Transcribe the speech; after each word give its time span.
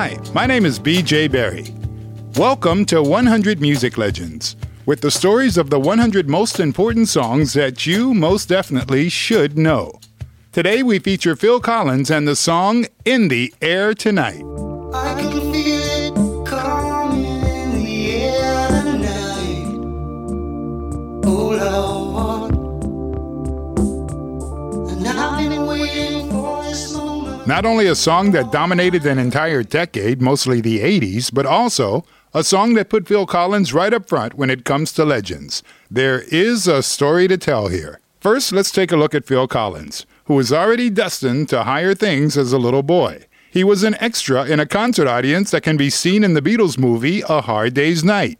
Hi, 0.00 0.16
my 0.32 0.46
name 0.46 0.64
is 0.64 0.78
BJ 0.78 1.30
Berry. 1.30 1.74
Welcome 2.36 2.86
to 2.86 3.02
100 3.02 3.60
Music 3.60 3.98
Legends, 3.98 4.56
with 4.86 5.02
the 5.02 5.10
stories 5.10 5.58
of 5.58 5.68
the 5.68 5.78
100 5.78 6.26
most 6.26 6.58
important 6.58 7.10
songs 7.10 7.52
that 7.52 7.84
you 7.84 8.14
most 8.14 8.48
definitely 8.48 9.10
should 9.10 9.58
know. 9.58 10.00
Today 10.52 10.82
we 10.82 11.00
feature 11.00 11.36
Phil 11.36 11.60
Collins 11.60 12.10
and 12.10 12.26
the 12.26 12.34
song 12.34 12.86
In 13.04 13.28
the 13.28 13.52
Air 13.60 13.92
Tonight. 13.92 14.40
Not 27.60 27.68
only 27.68 27.88
a 27.88 27.94
song 27.94 28.30
that 28.30 28.50
dominated 28.50 29.04
an 29.04 29.18
entire 29.18 29.62
decade, 29.62 30.22
mostly 30.22 30.62
the 30.62 30.80
80s, 30.80 31.30
but 31.30 31.44
also 31.44 32.06
a 32.32 32.42
song 32.42 32.72
that 32.72 32.88
put 32.88 33.06
Phil 33.06 33.26
Collins 33.26 33.74
right 33.74 33.92
up 33.92 34.08
front 34.08 34.32
when 34.32 34.48
it 34.48 34.64
comes 34.64 34.92
to 34.92 35.04
legends. 35.04 35.62
There 35.90 36.22
is 36.22 36.66
a 36.66 36.82
story 36.82 37.28
to 37.28 37.36
tell 37.36 37.68
here. 37.68 38.00
First, 38.18 38.52
let's 38.52 38.70
take 38.70 38.90
a 38.90 38.96
look 38.96 39.14
at 39.14 39.26
Phil 39.26 39.46
Collins, 39.46 40.06
who 40.24 40.36
was 40.36 40.54
already 40.54 40.88
destined 40.88 41.50
to 41.50 41.64
higher 41.64 41.94
things 41.94 42.38
as 42.38 42.54
a 42.54 42.58
little 42.58 42.82
boy. 42.82 43.26
He 43.50 43.62
was 43.62 43.82
an 43.82 43.94
extra 44.00 44.46
in 44.46 44.58
a 44.58 44.64
concert 44.64 45.06
audience 45.06 45.50
that 45.50 45.62
can 45.62 45.76
be 45.76 45.90
seen 45.90 46.24
in 46.24 46.32
the 46.32 46.40
Beatles 46.40 46.78
movie 46.78 47.22
A 47.28 47.42
Hard 47.42 47.74
Day's 47.74 48.02
Night. 48.02 48.38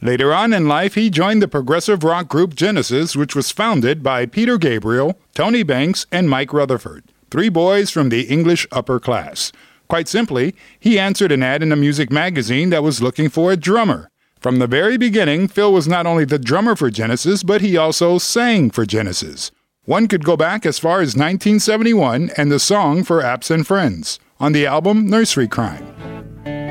Later 0.00 0.32
on 0.32 0.52
in 0.52 0.68
life, 0.68 0.94
he 0.94 1.10
joined 1.10 1.42
the 1.42 1.48
progressive 1.48 2.04
rock 2.04 2.28
group 2.28 2.54
Genesis, 2.54 3.16
which 3.16 3.34
was 3.34 3.50
founded 3.50 4.04
by 4.04 4.24
Peter 4.24 4.56
Gabriel, 4.56 5.18
Tony 5.34 5.64
Banks, 5.64 6.06
and 6.12 6.30
Mike 6.30 6.52
Rutherford, 6.52 7.02
three 7.30 7.48
boys 7.48 7.90
from 7.90 8.08
the 8.08 8.22
English 8.22 8.66
upper 8.72 8.98
class. 9.00 9.52
Quite 9.88 10.08
simply, 10.08 10.54
he 10.78 10.98
answered 10.98 11.32
an 11.32 11.42
ad 11.42 11.62
in 11.62 11.72
a 11.72 11.76
music 11.76 12.10
magazine 12.10 12.70
that 12.70 12.82
was 12.82 13.02
looking 13.02 13.28
for 13.28 13.52
a 13.52 13.56
drummer. 13.56 14.10
From 14.40 14.58
the 14.58 14.66
very 14.66 14.96
beginning, 14.96 15.48
Phil 15.48 15.72
was 15.72 15.88
not 15.88 16.06
only 16.06 16.24
the 16.24 16.38
drummer 16.38 16.76
for 16.76 16.90
Genesis, 16.90 17.42
but 17.42 17.60
he 17.60 17.76
also 17.76 18.18
sang 18.18 18.70
for 18.70 18.84
Genesis. 18.84 19.50
One 19.84 20.08
could 20.08 20.24
go 20.24 20.36
back 20.36 20.66
as 20.66 20.78
far 20.78 21.00
as 21.00 21.14
1971 21.16 22.30
and 22.36 22.50
the 22.50 22.58
song 22.58 23.04
for 23.04 23.22
Absent 23.22 23.66
Friends 23.66 24.18
on 24.40 24.52
the 24.52 24.66
album 24.66 25.08
Nursery 25.08 25.48
Cryme. 25.48 25.86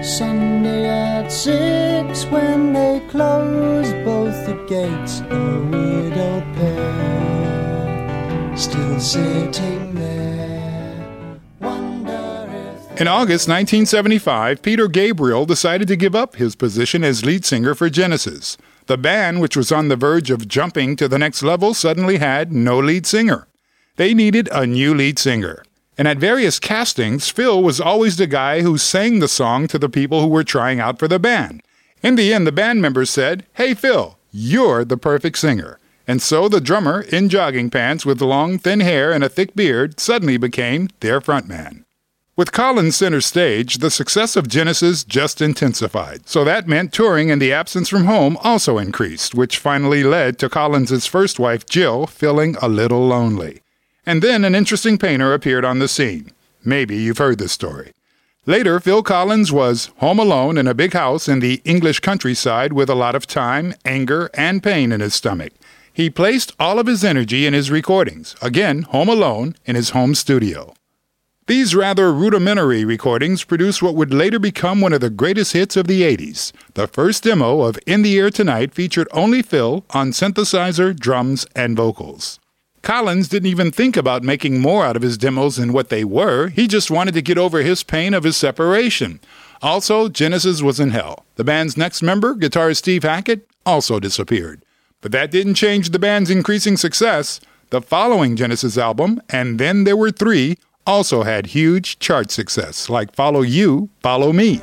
Sunday 0.03 0.85
at 0.85 1.29
six 1.29 2.25
when 2.25 2.73
they 2.73 3.01
close 3.09 3.91
both 4.03 4.45
the 4.45 4.55
gates, 4.67 5.21
a 5.29 5.59
widowed 5.71 6.43
pair 6.55 7.15
still 8.57 8.99
sitting 8.99 9.95
there. 9.95 10.34
In 12.97 13.09
August 13.09 13.49
1975, 13.49 14.61
Peter 14.61 14.87
Gabriel 14.87 15.45
decided 15.45 15.85
to 15.89 15.97
give 15.97 16.15
up 16.15 16.37
his 16.37 16.55
position 16.55 17.03
as 17.03 17.25
lead 17.25 17.43
singer 17.43 17.75
for 17.75 17.89
Genesis. 17.89 18.57
The 18.85 18.97
band, 18.97 19.41
which 19.41 19.57
was 19.57 19.69
on 19.69 19.89
the 19.89 19.97
verge 19.97 20.31
of 20.31 20.47
jumping 20.47 20.95
to 20.95 21.09
the 21.09 21.19
next 21.19 21.43
level, 21.43 21.73
suddenly 21.73 22.19
had 22.19 22.53
no 22.53 22.79
lead 22.79 23.05
singer. 23.05 23.47
They 23.97 24.13
needed 24.13 24.47
a 24.49 24.65
new 24.65 24.93
lead 24.93 25.19
singer. 25.19 25.65
And 25.97 26.07
at 26.07 26.19
various 26.19 26.57
castings, 26.57 27.29
Phil 27.29 27.61
was 27.61 27.81
always 27.81 28.15
the 28.15 28.27
guy 28.27 28.61
who 28.61 28.77
sang 28.77 29.19
the 29.19 29.27
song 29.27 29.67
to 29.67 29.77
the 29.77 29.89
people 29.89 30.21
who 30.21 30.29
were 30.29 30.45
trying 30.45 30.79
out 30.79 30.97
for 30.97 31.09
the 31.09 31.19
band. 31.19 31.63
In 32.01 32.15
the 32.15 32.33
end, 32.33 32.47
the 32.47 32.53
band 32.53 32.81
members 32.81 33.09
said, 33.09 33.45
Hey 33.55 33.73
Phil, 33.73 34.17
you're 34.31 34.85
the 34.85 34.97
perfect 34.97 35.37
singer. 35.37 35.79
And 36.07 36.21
so 36.21 36.47
the 36.47 36.61
drummer, 36.61 37.01
in 37.01 37.27
jogging 37.27 37.69
pants 37.71 38.05
with 38.05 38.21
long, 38.21 38.57
thin 38.57 38.79
hair 38.79 39.11
and 39.11 39.23
a 39.23 39.29
thick 39.29 39.53
beard, 39.53 39.99
suddenly 39.99 40.37
became 40.37 40.87
their 41.01 41.19
frontman. 41.19 41.83
With 42.37 42.51
Collins 42.51 42.97
center 42.97 43.21
stage, 43.21 43.77
the 43.77 43.89
success 43.89 44.35
of 44.35 44.49
Genesis 44.49 45.05
just 45.05 45.41
intensified. 45.41 46.27
So 46.27 46.43
that 46.43 46.67
meant 46.67 46.91
touring 46.91 47.31
and 47.31 47.41
the 47.41 47.53
absence 47.53 47.87
from 47.87 48.03
home 48.03 48.37
also 48.43 48.77
increased, 48.77 49.33
which 49.33 49.57
finally 49.57 50.03
led 50.03 50.37
to 50.39 50.49
Collins's 50.49 51.05
first 51.05 51.39
wife, 51.39 51.65
Jill, 51.65 52.07
feeling 52.07 52.57
a 52.61 52.67
little 52.67 53.07
lonely. 53.07 53.61
And 54.05 54.21
then 54.21 54.43
an 54.43 54.53
interesting 54.53 54.97
painter 54.97 55.33
appeared 55.33 55.63
on 55.63 55.79
the 55.79 55.87
scene. 55.87 56.29
Maybe 56.61 56.97
you've 56.97 57.19
heard 57.19 57.37
this 57.37 57.53
story. 57.53 57.93
Later, 58.45 58.81
Phil 58.81 59.01
Collins 59.01 59.53
was 59.53 59.91
home 59.99 60.19
alone 60.19 60.57
in 60.57 60.67
a 60.67 60.73
big 60.73 60.91
house 60.91 61.29
in 61.29 61.39
the 61.39 61.61
English 61.63 62.01
countryside 62.01 62.73
with 62.73 62.89
a 62.89 62.95
lot 62.95 63.15
of 63.15 63.25
time, 63.25 63.73
anger, 63.85 64.29
and 64.33 64.61
pain 64.61 64.91
in 64.91 64.99
his 64.99 65.15
stomach. 65.15 65.53
He 65.93 66.09
placed 66.09 66.51
all 66.59 66.79
of 66.79 66.87
his 66.87 67.05
energy 67.05 67.45
in 67.45 67.53
his 67.53 67.71
recordings, 67.71 68.35
again, 68.41 68.81
home 68.81 69.07
alone 69.07 69.55
in 69.65 69.77
his 69.77 69.91
home 69.91 70.13
studio. 70.15 70.73
These 71.47 71.75
rather 71.75 72.11
rudimentary 72.11 72.83
recordings 72.85 73.43
produced 73.43 73.83
what 73.83 73.93
would 73.93 74.11
later 74.11 74.39
become 74.39 74.81
one 74.81 74.93
of 74.93 75.01
the 75.01 75.11
greatest 75.11 75.53
hits 75.53 75.77
of 75.77 75.85
the 75.85 76.01
80s. 76.01 76.51
The 76.73 76.87
first 76.87 77.21
demo 77.21 77.61
of 77.61 77.77
In 77.85 78.01
the 78.01 78.17
Air 78.17 78.31
Tonight 78.31 78.73
featured 78.73 79.07
only 79.11 79.43
Phil 79.43 79.85
on 79.91 80.09
synthesizer, 80.09 80.99
drums, 80.99 81.45
and 81.55 81.77
vocals. 81.77 82.39
Collins 82.81 83.27
didn't 83.27 83.49
even 83.49 83.71
think 83.71 83.95
about 83.95 84.23
making 84.23 84.59
more 84.59 84.83
out 84.83 84.95
of 84.95 85.03
his 85.03 85.19
demos 85.19 85.57
than 85.57 85.71
what 85.71 85.89
they 85.89 86.03
were. 86.03 86.47
He 86.49 86.67
just 86.67 86.89
wanted 86.89 87.13
to 87.13 87.21
get 87.21 87.37
over 87.37 87.59
his 87.59 87.83
pain 87.83 88.15
of 88.15 88.23
his 88.23 88.35
separation. 88.35 89.19
Also, 89.61 90.09
Genesis 90.09 90.63
was 90.63 90.79
in 90.79 90.89
hell. 90.89 91.25
The 91.35 91.43
band's 91.43 91.77
next 91.77 92.01
member, 92.01 92.33
guitarist 92.33 92.77
Steve 92.77 93.03
Hackett, 93.03 93.47
also 93.67 93.99
disappeared. 93.99 94.65
But 94.99 95.11
that 95.11 95.29
didn't 95.29 95.53
change 95.53 95.91
the 95.91 95.99
band's 95.99 96.31
increasing 96.31 96.75
success. 96.75 97.39
The 97.69 97.81
following 97.81 98.35
Genesis 98.35 98.79
album, 98.79 99.21
and 99.29 99.59
then 99.59 99.83
there 99.83 99.97
were 99.97 100.11
three, 100.11 100.57
also 100.85 101.23
had 101.23 101.47
huge 101.47 101.99
chart 101.99 102.31
success, 102.31 102.89
like 102.89 103.15
Follow 103.15 103.41
You, 103.41 103.89
Follow 104.01 104.31
Me. 104.31 104.61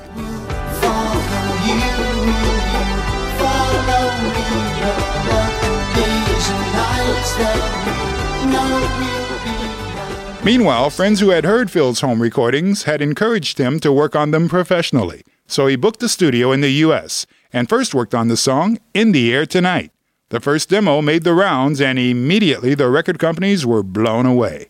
Meanwhile, 10.44 10.90
friends 10.90 11.20
who 11.20 11.30
had 11.30 11.44
heard 11.44 11.70
Phil's 11.70 12.00
home 12.00 12.20
recordings 12.20 12.82
had 12.82 13.00
encouraged 13.00 13.58
him 13.58 13.78
to 13.78 13.92
work 13.92 14.16
on 14.16 14.32
them 14.32 14.48
professionally. 14.48 15.22
So 15.46 15.68
he 15.68 15.76
booked 15.76 16.02
a 16.02 16.08
studio 16.08 16.50
in 16.50 16.62
the 16.62 16.72
US 16.86 17.26
and 17.52 17.68
first 17.68 17.94
worked 17.94 18.14
on 18.14 18.26
the 18.26 18.36
song 18.36 18.78
In 18.92 19.12
the 19.12 19.32
Air 19.32 19.46
Tonight. 19.46 19.92
The 20.30 20.40
first 20.40 20.68
demo 20.68 21.00
made 21.00 21.22
the 21.22 21.34
rounds 21.34 21.80
and 21.80 21.96
immediately 21.96 22.74
the 22.74 22.88
record 22.88 23.20
companies 23.20 23.64
were 23.64 23.84
blown 23.84 24.26
away. 24.26 24.66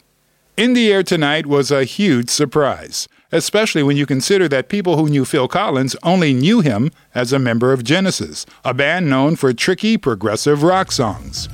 In 0.55 0.75
the 0.75 0.93
Air 0.93 1.03
Tonight 1.03 1.47
was 1.47 1.71
a 1.71 1.85
huge 1.85 2.29
surprise, 2.29 3.09
especially 3.33 3.83
when 3.83 3.97
you 3.97 4.05
consider 4.05 4.49
that 4.49 4.69
people 4.69 4.99
who 4.99 5.09
knew 5.09 5.25
Phil 5.25 5.49
Collins 5.49 5.97
only 6.03 6.35
knew 6.35 6.61
him 6.61 6.91
as 7.15 7.33
a 7.33 7.39
member 7.39 7.73
of 7.73 7.83
Genesis, 7.83 8.45
a 8.63 8.75
band 8.75 9.09
known 9.09 9.35
for 9.35 9.55
tricky 9.55 9.97
progressive 9.97 10.63
rock 10.63 10.93
songs. 10.93 11.49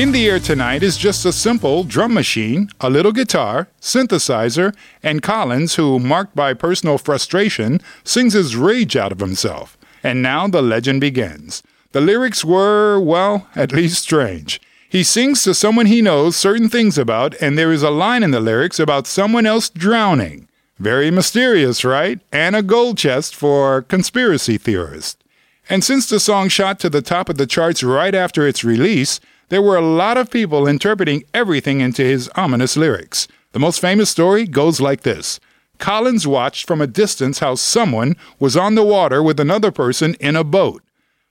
In 0.00 0.12
the 0.12 0.30
Air 0.30 0.38
Tonight 0.38 0.82
is 0.82 0.96
just 0.96 1.26
a 1.26 1.30
simple 1.30 1.84
drum 1.84 2.14
machine, 2.14 2.70
a 2.80 2.88
little 2.88 3.12
guitar, 3.12 3.68
synthesizer, 3.82 4.74
and 5.02 5.20
Collins, 5.20 5.74
who, 5.74 5.98
marked 5.98 6.34
by 6.34 6.54
personal 6.54 6.96
frustration, 6.96 7.82
sings 8.02 8.32
his 8.32 8.56
rage 8.56 8.96
out 8.96 9.12
of 9.12 9.20
himself. 9.20 9.76
And 10.02 10.22
now 10.22 10.48
the 10.48 10.62
legend 10.62 11.02
begins. 11.02 11.62
The 11.92 12.00
lyrics 12.00 12.42
were, 12.42 12.98
well, 12.98 13.46
at 13.54 13.72
least 13.74 14.02
strange. 14.02 14.58
He 14.88 15.02
sings 15.02 15.42
to 15.42 15.52
someone 15.52 15.84
he 15.84 16.00
knows 16.00 16.34
certain 16.34 16.70
things 16.70 16.96
about, 16.96 17.34
and 17.34 17.58
there 17.58 17.70
is 17.70 17.82
a 17.82 17.90
line 17.90 18.22
in 18.22 18.30
the 18.30 18.40
lyrics 18.40 18.80
about 18.80 19.06
someone 19.06 19.44
else 19.44 19.68
drowning. 19.68 20.48
Very 20.78 21.10
mysterious, 21.10 21.84
right? 21.84 22.20
And 22.32 22.56
a 22.56 22.62
gold 22.62 22.96
chest 22.96 23.36
for 23.36 23.82
conspiracy 23.82 24.56
theorists. 24.56 25.22
And 25.68 25.84
since 25.84 26.08
the 26.08 26.18
song 26.18 26.48
shot 26.48 26.80
to 26.80 26.88
the 26.88 27.02
top 27.02 27.28
of 27.28 27.36
the 27.36 27.46
charts 27.46 27.82
right 27.82 28.14
after 28.14 28.48
its 28.48 28.64
release, 28.64 29.20
There 29.50 29.60
were 29.60 29.76
a 29.76 29.80
lot 29.84 30.16
of 30.16 30.30
people 30.30 30.68
interpreting 30.68 31.24
everything 31.34 31.80
into 31.80 32.04
his 32.04 32.30
ominous 32.36 32.76
lyrics. 32.76 33.26
The 33.50 33.58
most 33.58 33.80
famous 33.80 34.08
story 34.08 34.46
goes 34.46 34.80
like 34.80 35.00
this 35.00 35.40
Collins 35.78 36.24
watched 36.24 36.68
from 36.68 36.80
a 36.80 36.86
distance 36.86 37.40
how 37.40 37.56
someone 37.56 38.14
was 38.38 38.56
on 38.56 38.76
the 38.76 38.84
water 38.84 39.20
with 39.24 39.40
another 39.40 39.72
person 39.72 40.14
in 40.20 40.36
a 40.36 40.44
boat. 40.44 40.84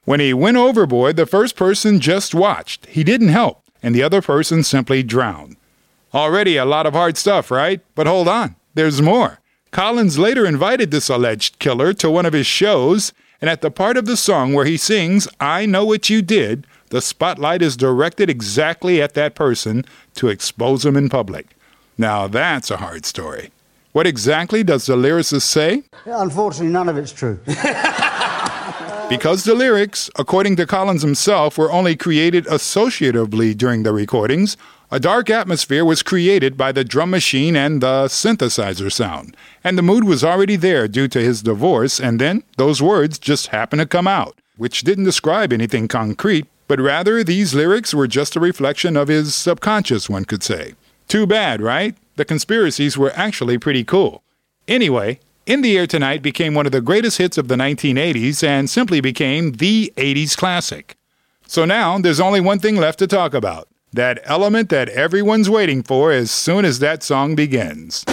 When 0.03 0.19
he 0.19 0.33
went 0.33 0.57
overboard, 0.57 1.15
the 1.15 1.25
first 1.25 1.55
person 1.55 2.01
just 2.01 2.35
watched. 2.35 2.87
He 2.87 3.05
didn't 3.05 3.29
help, 3.29 3.63
and 3.81 3.95
the 3.95 4.03
other 4.03 4.21
person 4.21 4.63
simply 4.63 5.01
drowned. 5.01 5.55
Already 6.13 6.57
a 6.57 6.65
lot 6.65 6.85
of 6.85 6.93
hard 6.93 7.15
stuff, 7.15 7.49
right? 7.49 7.79
But 7.95 8.07
hold 8.07 8.27
on, 8.27 8.57
there's 8.73 9.01
more. 9.01 9.39
Collins 9.71 10.19
later 10.19 10.45
invited 10.45 10.91
this 10.91 11.07
alleged 11.07 11.59
killer 11.59 11.93
to 11.93 12.11
one 12.11 12.25
of 12.25 12.33
his 12.33 12.47
shows, 12.47 13.13
and 13.39 13.49
at 13.49 13.61
the 13.61 13.71
part 13.71 13.95
of 13.95 14.05
the 14.05 14.17
song 14.17 14.51
where 14.51 14.65
he 14.65 14.75
sings, 14.75 15.25
I 15.39 15.65
Know 15.65 15.85
What 15.85 16.09
You 16.09 16.21
Did, 16.21 16.67
the 16.89 17.01
spotlight 17.01 17.61
is 17.61 17.77
directed 17.77 18.29
exactly 18.29 19.01
at 19.01 19.13
that 19.13 19.35
person 19.35 19.85
to 20.15 20.27
expose 20.27 20.85
him 20.85 20.95
in 20.95 21.09
public. 21.09 21.55
Now 21.97 22.27
that's 22.27 22.71
a 22.71 22.77
hard 22.77 23.05
story. 23.05 23.51
What 23.91 24.07
exactly 24.07 24.63
does 24.63 24.85
the 24.85 24.95
lyricist 24.95 25.43
say? 25.43 25.83
Unfortunately, 26.05 26.71
none 26.71 26.89
of 26.89 26.97
it's 26.97 27.11
true. 27.11 27.39
Because 29.09 29.43
the 29.43 29.55
lyrics, 29.55 30.11
according 30.17 30.55
to 30.57 30.67
Collins 30.67 31.01
himself, 31.01 31.57
were 31.57 31.71
only 31.71 31.95
created 31.95 32.45
associatively 32.45 33.57
during 33.57 33.81
the 33.81 33.91
recordings, 33.91 34.55
a 34.91 34.99
dark 34.99 35.31
atmosphere 35.31 35.83
was 35.83 36.03
created 36.03 36.55
by 36.55 36.71
the 36.71 36.83
drum 36.83 37.09
machine 37.09 37.55
and 37.55 37.81
the 37.81 38.05
synthesizer 38.05 38.91
sound. 38.91 39.35
And 39.63 39.79
the 39.79 39.81
mood 39.81 40.03
was 40.03 40.23
already 40.23 40.57
there 40.57 40.87
due 40.87 41.07
to 41.07 41.19
his 41.19 41.41
divorce, 41.41 41.99
and 41.99 42.21
then 42.21 42.43
those 42.57 42.83
words 42.83 43.17
just 43.17 43.47
happened 43.47 43.79
to 43.79 43.87
come 43.87 44.07
out, 44.07 44.37
which 44.57 44.83
didn't 44.83 45.05
describe 45.05 45.51
anything 45.51 45.87
concrete, 45.87 46.45
but 46.69 46.79
rather 46.79 47.23
these 47.23 47.55
lyrics 47.55 47.95
were 47.95 48.07
just 48.07 48.35
a 48.35 48.39
reflection 48.39 48.95
of 48.95 49.07
his 49.07 49.33
subconscious, 49.33 50.07
one 50.07 50.23
could 50.23 50.43
say. 50.43 50.75
Too 51.07 51.25
bad, 51.25 51.61
right? 51.61 51.97
The 52.15 52.23
conspiracies 52.23 52.95
were 52.95 53.11
actually 53.15 53.57
pretty 53.57 53.83
cool. 53.83 54.21
Anyway, 54.67 55.19
In 55.47 55.63
the 55.63 55.75
Air 55.75 55.87
Tonight 55.87 56.21
became 56.21 56.53
one 56.53 56.67
of 56.67 56.71
the 56.71 56.79
greatest 56.79 57.17
hits 57.17 57.39
of 57.39 57.47
the 57.47 57.55
1980s 57.55 58.43
and 58.47 58.69
simply 58.69 59.01
became 59.01 59.53
the 59.53 59.91
80s 59.97 60.37
classic. 60.37 60.95
So 61.47 61.65
now 61.65 61.97
there's 61.97 62.19
only 62.19 62.39
one 62.39 62.59
thing 62.59 62.75
left 62.75 62.99
to 62.99 63.07
talk 63.07 63.33
about 63.33 63.67
that 63.91 64.21
element 64.25 64.69
that 64.69 64.89
everyone's 64.89 65.49
waiting 65.49 65.81
for 65.81 66.11
as 66.11 66.29
soon 66.29 66.65
as 66.65 66.77
that 66.77 67.01
song 67.01 67.33
begins. 67.33 68.03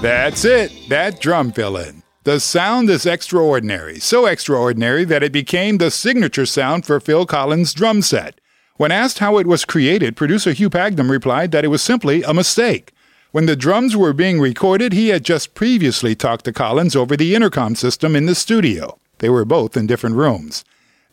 That's 0.00 0.44
it, 0.44 0.70
that 0.88 1.18
drum 1.18 1.50
fill 1.50 1.76
in. 1.76 2.05
The 2.26 2.40
sound 2.40 2.90
is 2.90 3.06
extraordinary, 3.06 4.00
so 4.00 4.26
extraordinary 4.26 5.04
that 5.04 5.22
it 5.22 5.30
became 5.30 5.78
the 5.78 5.92
signature 5.92 6.44
sound 6.44 6.84
for 6.84 6.98
Phil 6.98 7.24
Collins' 7.24 7.72
drum 7.72 8.02
set. 8.02 8.40
When 8.78 8.90
asked 8.90 9.20
how 9.20 9.38
it 9.38 9.46
was 9.46 9.64
created, 9.64 10.16
producer 10.16 10.50
Hugh 10.50 10.68
Padgham 10.68 11.08
replied 11.08 11.52
that 11.52 11.64
it 11.64 11.68
was 11.68 11.82
simply 11.82 12.24
a 12.24 12.34
mistake. 12.34 12.92
When 13.30 13.46
the 13.46 13.54
drums 13.54 13.96
were 13.96 14.12
being 14.12 14.40
recorded, 14.40 14.92
he 14.92 15.10
had 15.10 15.24
just 15.24 15.54
previously 15.54 16.16
talked 16.16 16.46
to 16.46 16.52
Collins 16.52 16.96
over 16.96 17.16
the 17.16 17.36
intercom 17.36 17.76
system 17.76 18.16
in 18.16 18.26
the 18.26 18.34
studio. 18.34 18.98
They 19.18 19.28
were 19.30 19.44
both 19.44 19.76
in 19.76 19.86
different 19.86 20.16
rooms. 20.16 20.64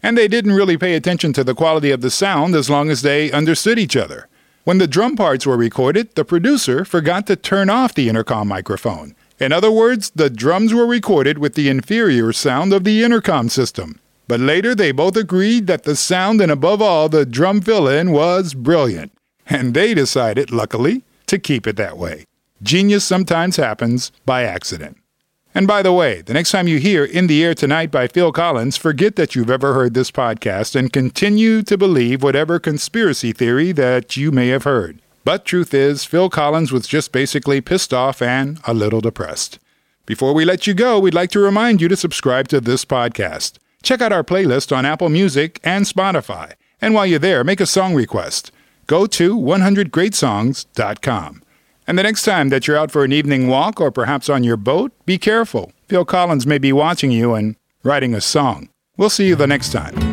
And 0.02 0.18
they 0.18 0.28
didn't 0.28 0.54
really 0.54 0.78
pay 0.78 0.96
attention 0.96 1.32
to 1.34 1.44
the 1.44 1.54
quality 1.54 1.92
of 1.92 2.02
the 2.02 2.10
sound 2.10 2.56
as 2.56 2.72
long 2.72 2.90
as 2.90 3.04
they 3.04 3.32
understood 3.32 3.78
each 3.78 3.96
other. 3.96 4.28
When 4.64 4.80
the 4.80 4.88
drum 4.88 5.16
parts 5.16 5.46
were 5.46 5.58
recorded, 5.58 6.16
the 6.16 6.26
producer 6.26 6.84
forgot 6.84 7.28
to 7.28 7.36
turn 7.36 7.70
off 7.70 7.94
the 7.94 8.10
intercom 8.10 8.48
microphone. 8.48 9.14
In 9.44 9.52
other 9.52 9.72
words, 9.72 10.10
the 10.16 10.30
drums 10.30 10.74
were 10.74 10.88
recorded 10.88 11.38
with 11.38 11.56
the 11.56 11.68
inferior 11.68 12.32
sound 12.32 12.72
of 12.72 12.86
the 12.86 13.04
intercom 13.04 13.50
system. 13.50 14.00
But 14.26 14.40
later 14.40 14.74
they 14.74 14.94
both 14.94 15.18
agreed 15.18 15.68
that 15.68 15.84
the 15.84 15.98
sound 15.98 16.40
and 16.40 16.50
above 16.50 16.82
all 16.82 17.10
the 17.10 17.26
drum 17.26 17.60
fill 17.60 17.90
in 17.90 18.14
was 18.14 18.54
brilliant. 18.54 19.12
And 19.46 19.74
they 19.74 19.94
decided, 19.94 20.50
luckily, 20.50 21.04
to 21.28 21.38
keep 21.38 21.68
it 21.68 21.76
that 21.76 21.98
way. 21.98 22.24
Genius 22.62 23.04
sometimes 23.04 23.58
happens 23.58 24.14
by 24.26 24.44
accident. 24.44 24.96
And 25.54 25.68
by 25.68 25.82
the 25.82 25.92
way, 25.92 26.22
the 26.22 26.34
next 26.34 26.52
time 26.52 26.70
you 26.70 26.80
hear 26.80 27.04
In 27.04 27.28
the 27.28 27.44
Air 27.44 27.54
Tonight 27.54 27.92
by 27.92 28.08
Phil 28.08 28.32
Collins, 28.32 28.78
forget 28.78 29.18
that 29.18 29.36
you've 29.36 29.52
ever 29.52 29.74
heard 29.74 29.94
this 29.94 30.10
podcast 30.10 30.74
and 30.74 30.94
continue 30.94 31.64
to 31.64 31.78
believe 31.78 32.24
whatever 32.24 32.60
conspiracy 32.60 33.34
theory 33.34 33.74
that 33.74 34.16
you 34.16 34.32
may 34.32 34.48
have 34.48 34.64
heard. 34.64 35.02
But 35.24 35.46
truth 35.46 35.74
is, 35.74 36.04
Phil 36.04 36.30
Collins 36.30 36.72
was 36.72 36.88
just 36.88 37.12
basically 37.12 37.62
pissed 37.62 37.94
off 37.94 38.22
and 38.22 38.60
a 38.66 38.74
little 38.74 39.02
depressed. 39.02 39.60
Before 40.06 40.34
we 40.34 40.44
let 40.44 40.68
you 40.68 40.74
go, 40.74 41.00
we'd 41.00 41.14
like 41.14 41.30
to 41.32 41.40
remind 41.40 41.82
you 41.82 41.88
to 41.88 41.96
subscribe 41.96 42.50
to 42.50 42.60
this 42.60 42.84
podcast. 42.84 43.54
Check 43.84 44.02
out 44.02 44.12
our 44.12 44.24
playlist 44.24 44.76
on 44.76 44.86
Apple 44.86 45.08
Music 45.10 45.62
and 45.64 45.86
Spotify. 45.86 46.54
And 46.82 46.94
while 46.94 47.06
you're 47.06 47.20
there, 47.20 47.46
make 47.46 47.62
a 47.62 47.66
song 47.66 47.96
request. 47.96 48.52
Go 48.88 49.06
to 49.08 49.38
100greatsongs.com. 49.38 51.42
And 51.88 51.98
the 51.98 52.04
next 52.04 52.24
time 52.24 52.50
that 52.50 52.68
you're 52.68 52.78
out 52.78 52.92
for 52.92 53.06
an 53.06 53.14
evening 53.14 53.48
walk 53.48 53.80
or 53.80 53.92
perhaps 53.92 54.30
on 54.30 54.44
your 54.44 54.58
boat, 54.58 54.92
be 55.06 55.18
careful. 55.18 55.72
Phil 55.88 56.06
Collins 56.06 56.48
may 56.48 56.58
be 56.58 56.74
watching 56.74 57.12
you 57.12 57.34
and 57.34 57.56
writing 57.84 58.14
a 58.14 58.22
song. 58.22 58.70
We'll 58.98 59.10
see 59.10 59.28
you 59.28 59.36
the 59.36 59.48
next 59.48 59.72
time. 59.72 60.13